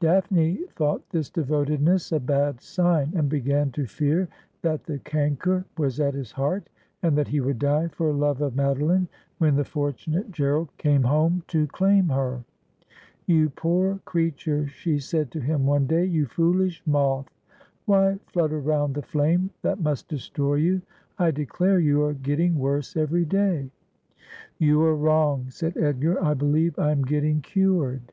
[0.00, 4.30] Daphne thought this devotedness a bad sign, and began to fear
[4.62, 6.70] that the canker was at his heart,
[7.02, 11.42] and that he would die for love of Madoline when the fortunate Gerald came home
[11.48, 12.44] to claim her.'
[13.26, 17.28] You poor creature,' she said to him one day,' you foolish moth,
[17.84, 20.80] why flutter round the flame that must destroy you?
[21.18, 23.70] I declare you are getting worse every day.''
[24.58, 28.12] You are wrong,' said Edgar;' I believe I am getting cured.'